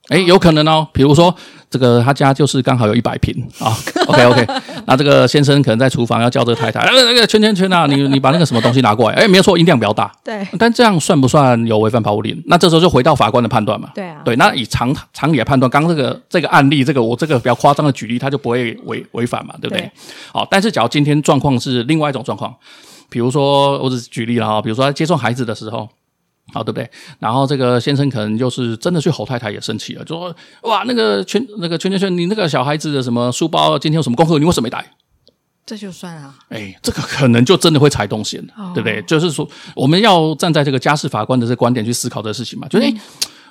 [0.09, 0.87] 哎，有可能哦。
[0.93, 1.33] 比如说，
[1.71, 3.77] 这个他家就是刚好有一百平啊。
[4.09, 4.47] OK OK，
[4.87, 9.17] 那这个先生可能在厨房要叫这个太太，那个圈圈圈啊，你你把那个什么东西拿过来。
[9.17, 10.11] 哎，没有错，音量比较大。
[10.25, 10.45] 对。
[10.59, 12.43] 但这样算不算有违反保护令？
[12.47, 13.91] 那这时候就回到法官的判断嘛。
[13.95, 14.21] 对啊。
[14.25, 19.83] 对，那以常常理来判断，刚刚这个这个案例，这个我这个比较夸张的举例，他就不会违违反嘛，对不对？
[19.83, 19.91] 对。
[20.33, 22.53] 好，但是假如今天状况是另外一种状况，
[23.09, 25.89] 比如说我只举例了哈，比如说他接送孩子的时候。
[26.53, 26.91] 好，对不对？
[27.19, 34.85] 然后这个先生可能就是真的去吼太太，也生气了，就说：“哇，那个圈那个圈圈圈，你那个小孩子的什么书包，今天有什么功课，你为什么没带？”
[35.67, 36.35] 这就算啊？
[36.49, 39.01] 哎，这个可能就真的会踩东西了，哦、对不对？
[39.03, 42.93] 就是说，我们要站在这个家事法官的这个观点去思考这个事情嘛，就是、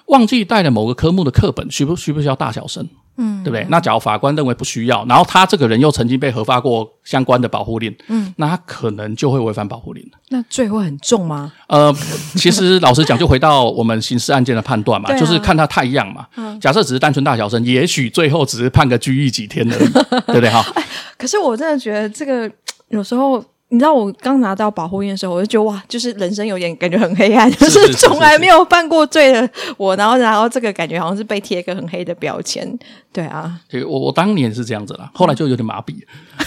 [0.07, 2.85] 忘记带了某个科目的课本，需不需不需要大小声？
[3.19, 3.65] 嗯，对不对？
[3.69, 10.03] 那假如法官认为不需要，然后他这个人又曾经被核发过相关的保护令，嗯，那他可能就会违反保护令。
[10.29, 11.51] 那罪会很重吗？
[11.67, 11.93] 呃，
[12.35, 16.25] 其实老实讲，就回到我们刑事案件的判断嘛，啊、就是看他太样嘛。
[16.37, 19.89] 嗯、假设只是单纯大小声，也许最后只是判个拘役几天而已，
[20.27, 20.49] 对不对？
[20.49, 20.65] 哈。
[21.17, 22.49] 可是我真的觉得这个
[22.89, 23.43] 有时候。
[23.71, 32.67] 你知道我刚拿到保护令的时候，我就觉得哇，就是人生有点感觉很黑暗，就是从来没有犯过罪的我，然后然后这个感觉好像是被贴一个很黑的标签，
[33.13, 33.59] 对啊。
[33.69, 35.93] 对，我我当年是这样子啦，后来就有点麻痹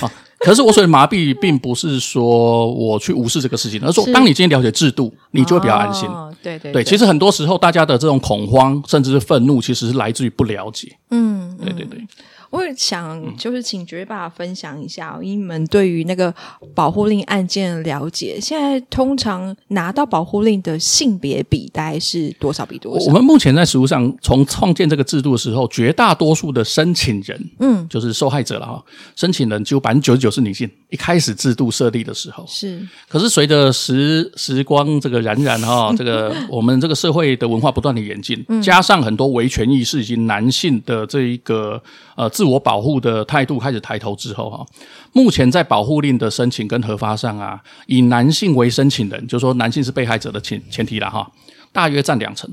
[0.01, 0.11] 啊。
[0.41, 6.09] 可是我所谓麻痹，并不是说我去无视这个事情，而是说当你今天了解制度，你就会比较安心。
[6.09, 10.93] 哦、对对对，其实很多时候大家的这种恐慌甚至是愤怒，其实是来自于不了解。
[11.11, 12.05] 嗯，对对对。
[12.53, 16.33] 我也想就是请绝爸分享一下，你们对于那个
[16.75, 18.39] 保护令案件的了解。
[18.39, 23.07] 现在通常拿到保护令的性别比大概是多少比多少？
[23.07, 28.85] 我们目前在实务上，从创建这个制度的时候，绝大多数的申请人，嗯，就是受害者了哈。
[29.17, 30.71] 申请人只有百分之九十九是女性。
[30.91, 41.83] 一开始制度设立的时候是，可是随着时时光这个冉冉哈， 这个我们这个社会的文化不断的演进，嗯、加上很多维权意识以及男性的这一个
[42.17, 44.67] 呃自我保护的态度开始抬头之后哈，
[45.13, 51.31] 目前在保护令的申请跟核发上啊，以男性为申请人，就是说男性是被害者的前前提了哈，
[51.73, 52.51] 大约占两成。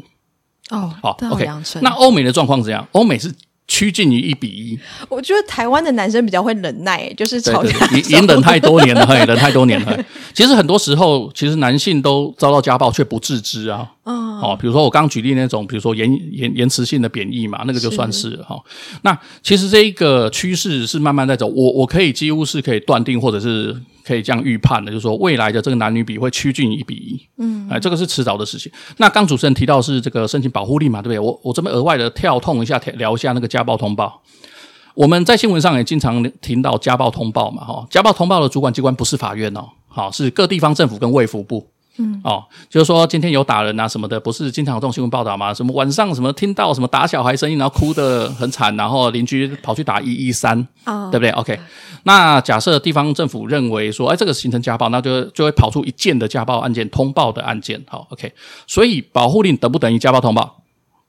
[0.69, 1.48] 哦，好，OK，
[1.82, 2.88] 那欧美的状况是怎样？
[2.91, 3.34] 欧美是。
[3.72, 10.06] 趋近于一比一，我觉得台湾的男生比较会忍耐，就是吵架，已经忍太多年了，嘿， 忍太多年了。
[10.34, 13.88] 其实很多时候，其实男性都遭到家暴却不自知啊。
[14.13, 18.60] 哦，比如说我刚举例那种，比如说延延延迟性的贬义嘛，那个就算是哈。
[19.04, 23.76] 那其实这一个趋势是慢慢在走，我我可以几乎是可以断定，或者是。
[24.02, 28.72] 可以这样预判的，就是说未来的这个男女比会趋近一比一，嗯，哎，这个是迟早的事情。
[28.98, 31.19] 那刚主持人提到是这个申请保护令嘛，对不对？
[31.19, 34.24] 我我这边额外的跳痛一下，聊一下那个家暴通报。
[34.95, 41.69] 我们在新闻上也经常听到家暴通报嘛，哈，家暴通报的主管机关不是法院哦，好，是各地方政府跟卫福部。
[42.00, 45.54] 嗯哦，就是说今天有打人啊什么的，不是经常有这种新闻报道吗？
[45.54, 51.60] 什么晚上什么听到什么打小孩声音，然后哭得很惨，然后邻居跑去打一一三，啊，对不对？OK，
[52.04, 58.34] 那假设地方政府认为说，哎，这个形成家暴，那就就会跑出一件的家暴案件通报的案件，好，OK，
[58.66, 60.64] 所以保护令等不等于家暴通报？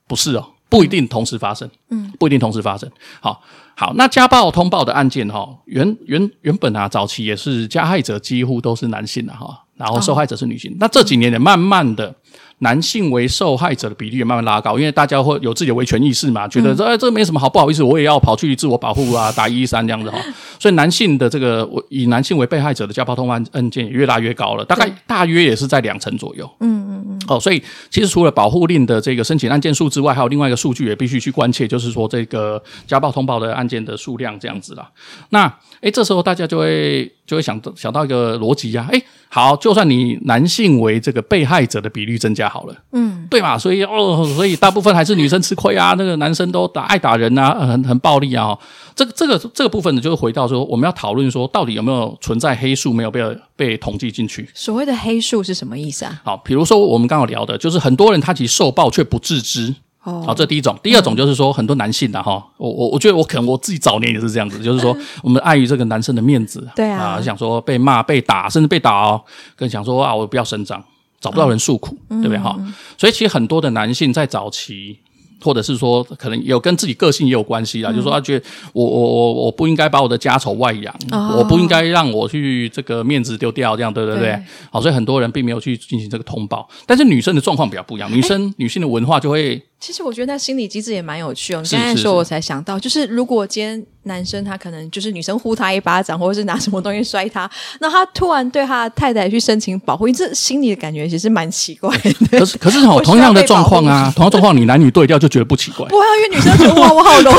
[0.07, 2.91] 不是哦，不一定同时发生，嗯，不一定同时发生。
[3.21, 3.41] 好，
[3.77, 9.63] 好，那家暴通报的案件哈，原原原本啊，早期也是加害者几乎都是男性的哈。
[9.81, 12.13] 然后受害者是女性，哦、那这几年也慢慢的，
[12.59, 20.19] 男性为受害者的比例也慢慢拉高，因为大家会有自己的维权意识嘛，觉得这、嗯、哎这个没什么好，不好意思，我也要跑去自我保护啊，打一一三这样子哈。
[20.59, 26.47] 所以男性的这个以男性为被害者的家暴通报案件也越拉越高了，大概大约也是在两成左右。
[26.59, 27.21] 嗯嗯嗯。
[27.27, 34.87] 哦，所以其实除了保护令的这个申请案件数之外，还有另外一个数据也必须去关切，就是说这个家暴通报的案件的数量这样子啦。
[35.29, 43.57] 那哎，这时候大家就会就会想到想到一个逻辑呀，哎，好，就算你男性为这个被害者的比率增加好了，嗯，对嘛？
[43.57, 48.57] 所以哦，所以大部分还是女生吃亏啊， 那个男生都打爱打人啊，很很暴力啊。
[48.93, 53.23] 这个这个这个部分呢，就是回到说，我们要讨论说，到底有没有存在黑数没有被
[53.55, 54.49] 被统计进去？
[54.53, 56.21] 所谓的黑数是什么意思啊？
[56.25, 59.73] 好，比如说我们刚刚聊的，就是很多人他其实受暴却不自知。
[60.03, 69.21] 哦，好，这第一种，第二种就是说，很多男性的哈，我我我觉得我可能我自己早年也是这样子，就是说，我们碍于这个男生的面子，对啊，想说被骂、被打，甚至被打哦，
[69.55, 70.83] 更想说啊，我不要声张，
[71.19, 72.37] 找不到人诉苦，对不对？
[72.39, 72.57] 哈？
[72.97, 74.97] 所以其实很多的男性在早期
[75.43, 84.31] 或者是说可能有跟自己个性也有关系啦，嗯、就是说他觉得我我我我不应该把我的家丑外扬，哦、我不应该让我去这个面子丢掉，这样对对不对？
[84.31, 84.43] 对。
[84.71, 89.61] 好，所以很多人并没有去进行这个通报，但是女生的状况比较不一样，女生、欸、女性的文化就会。
[89.81, 91.61] 其实我觉得那心理机制也蛮有趣哦。
[91.63, 102.39] 你刚才说，我才想到，就是如果今天男生他可能就是女生呼他一巴掌，或者是拿什么东西摔他，那他突然对他的太太去申请保护，这心理的感觉其实蛮奇怪的。
[102.39, 105.87] 可是可是哦，同样的状况啊，同样状况你男女对调就觉得不奇怪。
[105.87, 107.31] 不啊，因为女生觉得哇，我好柔。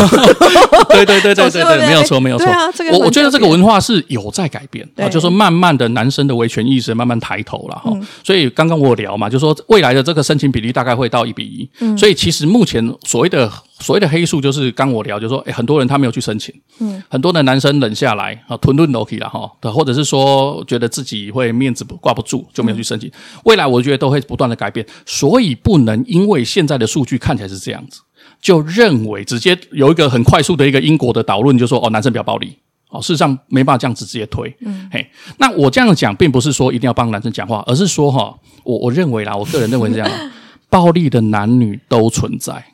[0.91, 2.45] 对对对对对对， 没有错没有错。
[2.45, 7.97] 对啊，这个我我觉得这个文化是有在改变啊，就是说慢慢的男生的维权意识慢慢抬头了哈。
[8.25, 11.69] 所以刚刚我有聊嘛，就说未来的这个申请比例大概会到一比一。
[11.79, 12.83] 嗯，所以其实目前。
[13.05, 23.09] 所谓的所谓的黑数，就是刚我聊，就是说，诶，很多人他没有去申请，嗯，很多的男生冷下来啊，吞吞都可以了哈，或者是说觉得自己会面子挂不住，就没有去申请。
[23.11, 23.13] 嗯、
[23.45, 28.01] 未来我觉得都会不断的改变，所以不能因为现在的数据看起来是这样子，
[28.41, 32.57] 就认为直接有一个很快速的一个因果的导论，就说哦，男生比较暴力，
[32.91, 35.07] 哦，事实上没办法这样子直接推，嗯，嘿，
[35.39, 40.31] 那我这样讲，并不是说一定要帮男生讲话，而是说哈，我我认为啦，我个人认为是这样，
[40.73, 42.65] 暴力的男女都存在。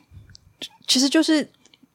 [0.87, 1.47] 其实就是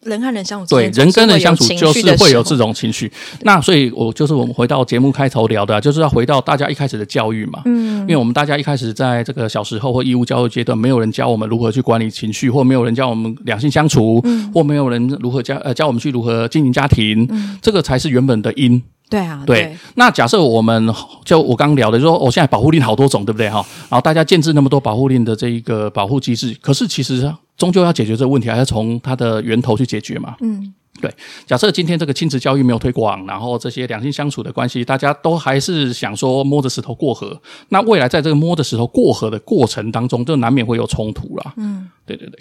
[0.02, 3.10] 人和人相处，对人跟人相处就是会有这种情绪。
[3.40, 7.62] 那所以，我就是我们回到节目开头聊的，就是要回到大家一开始的教育嘛。
[7.64, 18.82] 嗯，因为我们大家一开始在这个小时候或义务教育阶段，没有人教我们如何去管理情绪，或没有人教我们两性相处，嗯，或没有人如何教呃教我们去如何经营家庭，嗯，这个才是原本的因。
[19.10, 19.62] 对啊，对。
[19.62, 20.92] 对那假设我们
[21.24, 23.64] 就我刚聊的，就说我、哦、现在保护令好多种，对不对哈？
[23.88, 30.34] 然后大家建置那么多保护令的这一个保护机制，可是其实终究要解决这个问题，还是从它的源头去解决嘛。
[30.40, 31.12] 嗯，对。
[31.46, 41.52] 假设今天这个亲子教育没有推广，然后这些两性相处的关系，大家都还是想说摸着石头过河，那未来在这个摸着石头过河的过程当中，就难免会有冲突啦。
[41.56, 42.38] 嗯，对对对。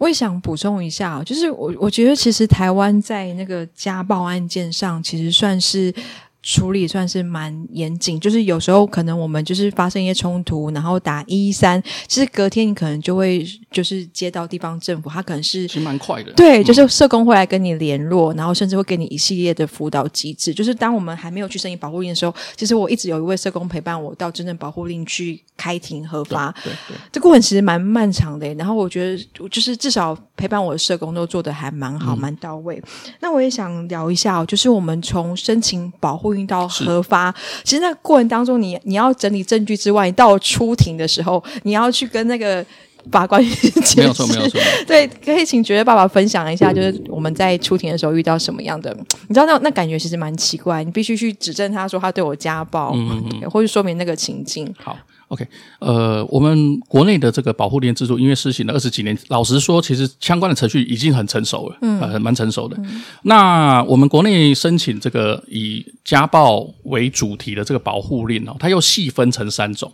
[0.00, 5.94] 我也想补充一下，就是我我觉得其实台湾在那个家暴案件上，其实算是。
[6.42, 20.54] 处理算是蛮严谨，就是有时候可能我们就是发生一些冲突，然后打一一三，其实隔天你可能就会就是接到地方政府，他可能是其实蛮快的，对，就是社工会来跟你联络，然后甚至会给你一系列的辅导机制。
[20.54, 28.52] 就是当我们还没有去申请保护令的时候，其实我一直有一位社工陪伴我到真正保护令去开庭核发，对对，对，这过程其实蛮漫长的。
[28.54, 32.82] 然后我觉得就是至少陪伴我的社工都做的还蛮好，蛮、嗯、到位。
[33.20, 42.64] 那我也想聊一下，就是我们从申请保护令到核发，其实那个过程当中你，你你要整理证据之外，你到出庭的时候，你要去跟那个
[43.10, 44.00] 法官解释。
[44.00, 44.60] 没有错，没有错。
[44.86, 48.94] 对，可以请觉得爸爸分享一下，就是我们在出庭的时候遇到什么样的？
[49.28, 54.72] 你知道那那感觉其实蛮奇怪，你必须去指证他说他对我家暴，嗯嗯，或者说明那个情境。
[54.78, 54.96] 好。
[55.30, 55.46] OK，
[55.78, 62.76] 呃，我们国内的这个保护令制度，因为施行了二十几年，老实说，其实相关的程序已经很成熟了，嗯，呃，蛮成熟的。
[62.80, 69.92] 嗯、那我们国内申请这个以家暴为主题的这个保护令哦，它又细分成三种，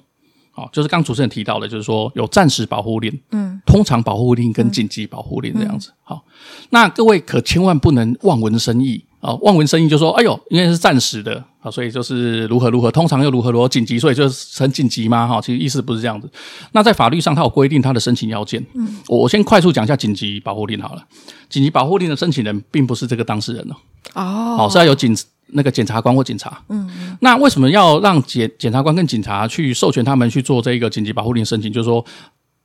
[0.56, 5.92] 哦，就是刚主持人提到的，就是说有暂时保护令，嗯，通常保护令跟紧急保护令这样子。
[6.02, 6.24] 好，
[6.70, 9.04] 那各位可千万不能望文生义。
[9.20, 15.40] 哦，望文生义就说：“哎呦，因为是暂时的啊，所以就是如何如何，通常又如何如何紧急，所以就是很紧急嘛，哈。
[15.40, 16.30] 其实意思不是这样子。
[16.72, 18.64] 那在法律上，它有规定它的申请要件。
[18.74, 21.04] 嗯，我我先快速讲一下紧急保护令好了。
[21.48, 23.74] 紧急保护令的申请人并不是这个当事人哦。
[24.14, 25.16] 哦，好，是要有警
[25.48, 26.62] 那个检察官或警察。
[26.68, 27.18] 嗯嗯。
[27.20, 31.72] 那为什么要让检检察官跟警察去授权他们去做这个紧急保护令申请？
[31.72, 32.04] 就是说。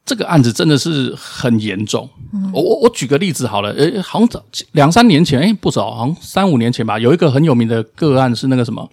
[0.03, 2.09] 这个案子真的是很严重。
[2.33, 8.89] 嗯、我我我举个例子好了，呃，好像早两三年前，哎，不早，好像三五年前吧，有一个很有名的个案是那个什么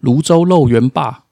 [0.00, 1.24] 泸州肉圆坝，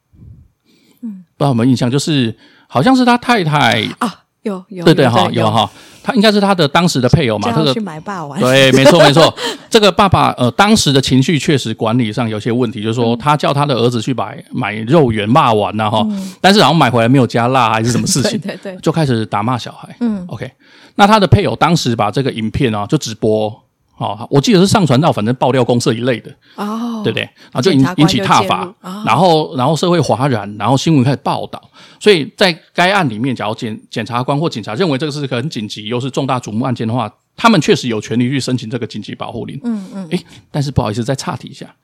[1.02, 1.90] 嗯，不知道有没有印象？
[1.90, 2.34] 就是
[2.68, 5.70] 好像是他太太啊，有有对对哈，有哈。
[6.00, 7.52] 他应该是他的当时的配偶嘛？
[7.52, 9.34] 这个去买霸王，对，没错没错。
[9.68, 16.06] 这个爸爸呃，当时的情绪确实管理上有些问题，就是说他叫他的儿子去买买肉圆骂完了哈，
[16.40, 19.94] 但是然后买回来没有加辣还是 什么事情，对对，就开始打骂小孩。
[20.00, 20.50] 嗯，OK，
[20.94, 23.54] 那他的配偶当时把这个影片啊就直播。
[23.98, 27.22] 哦，我记得是上传到反正爆料公社一类的哦，对不对？
[27.22, 31.60] 然后就引引起挞伐，哦、然后然后社会哗然，然后新闻开始报道。
[31.98, 39.60] 所以在该案里面，假如检检察官或警察认为这个是个很紧急又是重大瞩目案件的话，他们确实有权利去申请这个紧急保护令。
[39.64, 40.08] 嗯嗯。
[40.10, 41.74] 诶，但是不好意思，再岔题一下，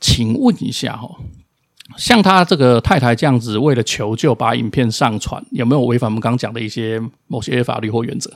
[0.00, 1.06] 请问一下哈，
[1.98, 8.32] 像他这个太太这样子为了求救把影片上传，有没有违反我们刚刚讲的一些某些法律或原则？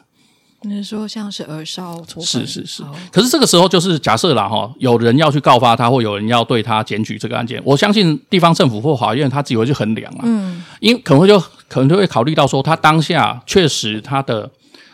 [0.64, 2.02] 你是说像是儿少？
[2.20, 2.82] 是是是。
[3.10, 10.20] 可是这个时候就是假设啦哈，有人要去告发他，或有人要对他检举这个案件，我相信地方政府或法院他自己会去衡量啊。
[10.22, 10.62] 嗯。
[10.80, 14.50] 因为可能会就可能就会考虑到说，他当下确实他的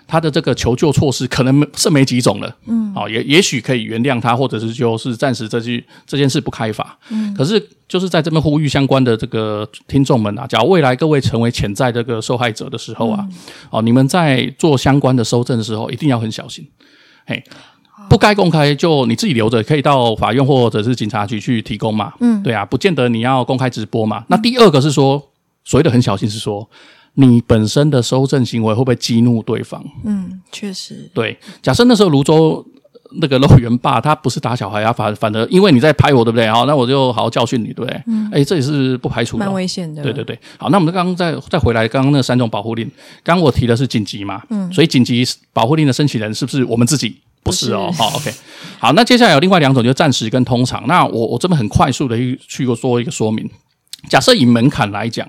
[0.09, 13.37] 他的这个求救措施可能是没几种了，嗯，好，也也许可以原谅他，或者是就是暂时这句这件事不开罚，嗯，可是就是在这边呼吁相关的这个听众们啊，假如未来各位成为潜在这个受害者的时候啊，嗯、
[13.71, 16.67] 哦，你们在做相关的搜证的时候一定要很小心，
[17.27, 17.45] 嘿。
[18.09, 22.11] 不该公开就你自己留着，可以到法院或者是警察局去提供嘛。
[22.21, 24.25] 嗯，对啊，不见得你要公开直播嘛。
[24.29, 25.23] 那第二个是说，
[25.63, 26.67] 所谓的很小心是说，
[27.21, 29.85] 你本身的搜证行为会不会激怒对方？
[30.05, 31.11] 嗯，确实。
[31.13, 32.65] 对，假设那时候泸州
[33.21, 36.49] 那个肉圆爸他不是打小孩啊，反反而因为你在拍我，对不对？
[36.49, 38.03] 好，那我就好好教训你，对不对？
[38.07, 40.01] 嗯，哎，这也是不排除的，蛮危险的。
[40.01, 42.89] 对对对，好，那我们刚刚再再回来，刚刚那三种保护令，
[43.25, 47.17] 刚刚我提的是紧急嘛，嗯，所以紧急保护令的申请人是不是我们自己？
[47.43, 48.31] 不是哦，好，OK，
[48.79, 50.87] 好，那接下来有另外两种，就是暂时跟通常。
[50.87, 53.49] 那我我这边很快速的去去做一个说明。
[54.09, 55.27] 假设以门槛来讲，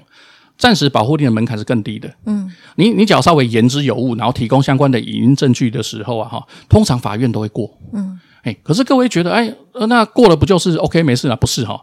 [0.59, 2.13] 暂时保护令的门槛是更低的。
[2.25, 7.75] 嗯，你你只要稍微言之有物，然后提供相关的影音证据的时候啊，哈，通常法院都会过。
[7.93, 9.51] 嗯，哎，可是各位觉得，哎，
[9.87, 11.35] 那过了不就是 OK 没事了？
[11.35, 11.81] 不是哈。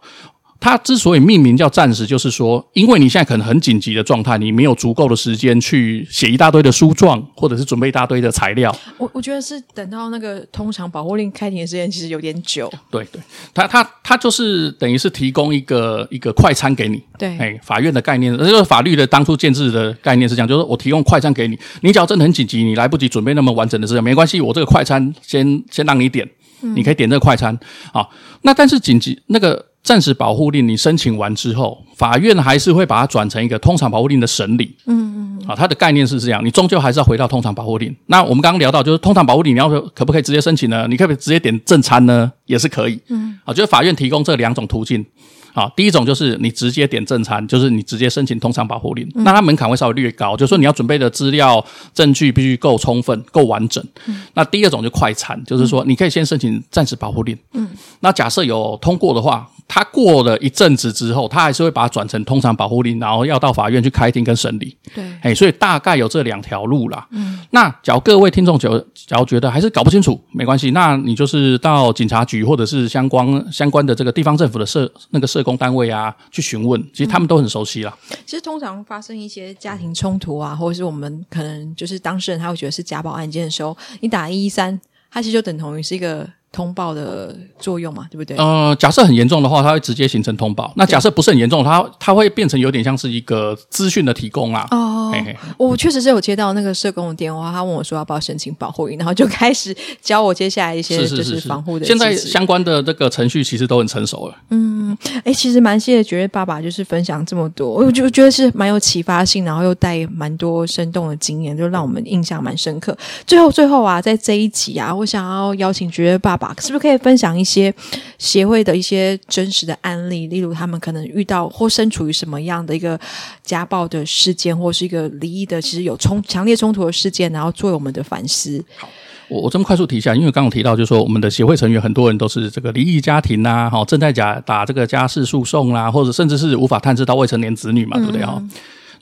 [0.59, 8.75] 它之所以命名叫暂时，就是说，因为你现在可能很紧急的状态，你没有足够的时间去写一大堆的书状，或者是准备一大堆的材料。
[8.99, 12.73] 我我觉得是等到那个通常保护令开庭的时间其实有点久。
[12.91, 13.21] 对对，
[13.55, 17.03] 他他他就是等于是提供一个一个快餐给你。
[17.19, 26.29] 对，哎，法院的概念，这个法律的当初建制的概念是这样，就是我提供快餐给你，你只要真的很紧急，你来不及准备那么完整的资料，没关系，我这个快餐先先让你点，
[26.63, 27.57] 嗯、你可以点这个快餐
[27.93, 28.07] 啊。
[28.43, 29.65] 那但是紧急那个。
[29.87, 34.77] 暂时保护令你申请完之后，法院还是会把它转成一个通常保护令的审理。
[34.87, 37.95] 嗯嗯，啊，它的概念是这样，你终究还是要回到通常保护令。
[38.07, 40.89] 那我们刚刚聊到，就是通常保护令，你要可不可以直接申请呢？
[40.89, 42.33] 你可不可以直接点正餐呢？
[42.47, 43.01] 也是可以。
[43.11, 45.07] 嗯，啊，就是法院提供这两种途径。
[45.55, 51.65] 啊，第一种就是你直接点正餐，就是你直接申请通常保护令，嗯、那它门槛会稍微略高，就是说你要准备的资料
[51.95, 53.83] 证据必须够充分、够完整。
[54.05, 57.35] 嗯、那第二种就快餐，就是说你可以先申请暂时保护令。
[57.55, 57.67] 嗯，
[58.01, 64.77] 那假设有通过的话，它过了一阵子之后，他还是会把它转成通常保护令，然后要到法院去开庭跟审理。
[64.95, 67.07] 对，哎，所以大概有这两条路啦。
[67.11, 77.97] 嗯，那假如各位听众觉假如觉得还是搞不清楚，没关系，那你就是到警察局或者是相关相关的这个地方政府的社那个社工单位啊，去询问，其实他们都很熟悉啦。
[78.11, 86.27] 嗯、其实通常发生一些家庭冲突啊，或者是我们可能就是当事人他会觉得是家暴案件的时候，你打一一三，它其实就等同于是一个。
[86.53, 88.37] 通报的作用嘛，对不对？
[88.37, 90.73] 呃，假设很严重的话，它会直接形成通报。
[90.77, 94.67] 那假设不是很严重，它它会变成有点像是一个资讯的提供啦。
[94.71, 102.17] 哦，嘿嘿我确实是有接到那个社工的电话，他问我说要不要申请保护令，然后就开始教我接下来一些就是防护的是是是是。
[102.17, 104.35] 现在相关的这个程序其实都很成熟了。
[104.51, 112.97] 嗯，哎，其实蛮谢谢绝对爸爸，就是分享这么多，我就觉得是蛮有启发性，然后又带蛮多生动的经验，就让我们印象蛮深刻。
[113.27, 116.55] 最后，最后啊，在这一集啊，我想要邀请绝对爸爸。
[116.61, 117.73] 是不是可以分享一些
[118.19, 120.27] 协会的一些真实的案例？
[120.27, 122.99] 例如，他们可能遇到或身处于什么样的一个
[123.43, 128.63] 家暴的事件，或是一个离异的，其实有冲强烈冲突的事件，然后作为我们的反思。
[128.77, 128.89] 好，
[129.29, 138.25] 我我这么快速提一下，因为刚刚提到，就是说我们的协会成员很多人都是这个离异家庭呐，哈，正在假打这个家事诉讼啦，或者甚至是无法探知到未成年子女嘛，对不对？
[138.25, 138.43] 哈。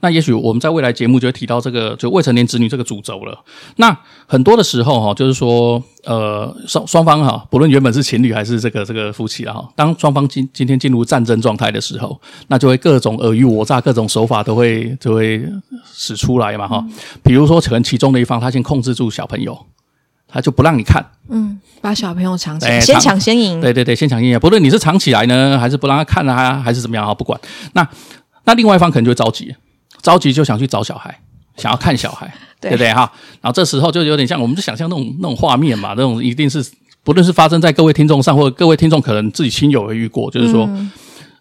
[0.05, 3.42] 那也许我们在未来节目就会提到这个，就未成年子女这个主轴了。
[3.76, 3.96] 那
[4.26, 15.42] 很多的时候哈，就是说，呃，双双方哈，不论原本是情侣还是这个这个夫妻了哈，当双方今今天进入战争状态的时候，那就会各种尔虞我诈，各种手法都会就会
[15.90, 16.84] 使出来嘛哈。
[17.22, 19.59] 比如说，可能其中的一方他先控制住小朋友，
[20.28, 24.38] 他就不让你看，嗯，把小朋友藏起来，先抢先赢，对对对，先抢先赢。
[24.38, 27.40] 不论你是藏起来呢，还是不让他看啊，还是怎么样啊，不管。
[27.72, 27.88] 那
[28.44, 29.55] 那另外一方可能就会着急。
[30.05, 31.18] 着急就想去找小孩，
[31.57, 33.11] 想要看小孩， 对，对不对哈？
[33.40, 36.64] 然后这时候就有点像，我们就想象那种那种画面嘛，那种一定是
[37.02, 40.92] 不论是发生在各位听众上，或者各位听众可能自己亲友也遇过，就是说，嗯、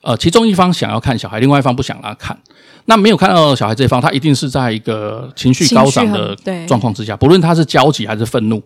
[0.01, 2.37] 呃，其中一方想要看小孩，另外一方不想让他看，
[2.85, 6.33] 那没有看到小孩这一方，他一定是在一个情绪高涨的
[6.65, 8.63] 状况之下，不论他是焦急还是愤怒，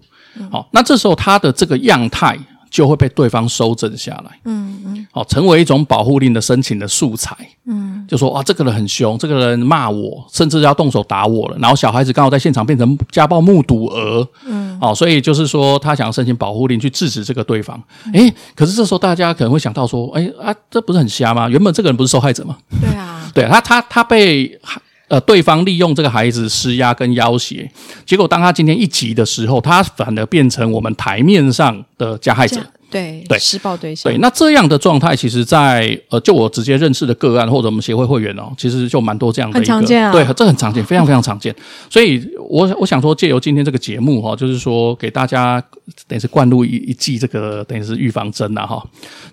[0.51, 2.37] 好、嗯，那这时候他的这个样态。
[2.69, 17.81] 就会被对方收整下来，嗯嗯，好，成为一种保护令的申请的素材，嗯，就说啊，这个人很凶，这个人骂我，甚至要动手打我了，然后小孩子刚好在现场变成家暴目睹儿，嗯，哦，所以就是说他想要申请保护令去制止这个对方，
[18.13, 21.49] 诶，可是这时候大家可能会想到说，诶啊，这不是很瞎吗？
[21.49, 22.57] 原本这个人不是受害者吗？
[22.81, 24.59] 对啊，对他他他被。
[25.07, 27.69] 呃，对方利用这个孩子施压跟要挟，
[28.05, 32.61] 结果当他今天一急的时候，他反而变成我们台面上的加害者。
[32.89, 34.11] 对对，施暴对象。
[34.11, 40.11] 对，那这样的状态，其实在，在呃，就我直接认识的个案或者我们协会会员哦，其实就蛮多这样的一个，很常见啊。
[40.11, 41.53] 对，这很常见，非常非常常见。
[41.89, 45.61] 所以我我想说，借由今天这个节目哈，就是说给大家
[46.07, 48.81] 等于是灌入一一剂这个等于是预防针呐哈。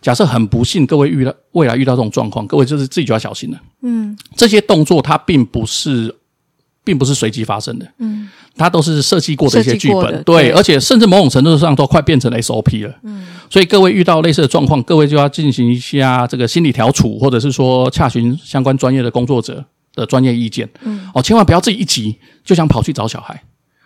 [0.02, 3.58] 假设很不幸，各位遇到未来遇到这种状况，各位就是自己就要小心了。
[3.82, 6.14] 嗯，这些动作它并不是。
[6.84, 19.64] 并不是随机发生的，嗯，它都是设计过的一些剧本，对，对，而且甚至某种程度上都快变成 SOP 了，嗯，所以各位遇到类似的状况，各位就要进行一下这个心理调处，或者是说洽询相关专业的工作者
[19.94, 23.42] 的专业意见，嗯，哦，千万不要自己一急就想跑去找小孩。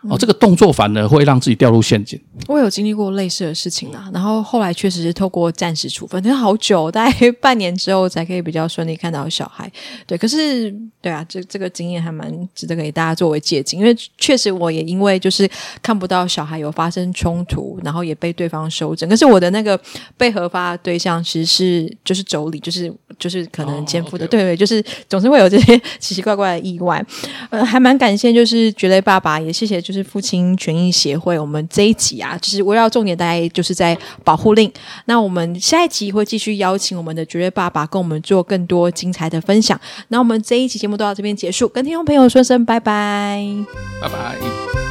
[0.08, 2.20] 哦，这个动作反而会让自己掉入陷阱。
[2.46, 9.70] 我有经历过类似的事情啊，然后后来确实是透过暂时处分，但是好久，大概半年之后才可以比较顺利看到小孩。
[10.06, 15.48] 对，可是对啊，这这个经验还蛮值得给大家作为借鉴，因为确实我也因为就是
[15.82, 19.08] 看不到小孩有发生冲突，然后也被对方收整。
[19.08, 19.78] 可是我的那个
[20.16, 27.04] 被核发的对象其实是就是妯娌，就是就是可能肩负的.对对，就是总是会有这些奇奇怪怪的意外。
[27.50, 29.78] 呃，还蛮感谢，就是绝类爸爸，也谢谢。
[29.80, 34.72] 就是是父亲权益协会，我们这一集啊，就是围绕重点，大概就是在保护令。
[35.04, 39.78] 那我们下一集会继续邀请我们的绝类爸爸，跟我们做更多精彩的分享。
[40.08, 43.44] 那我们这一集节目都到这边结束，跟听众朋友说声拜拜，
[44.00, 44.87] 拜拜。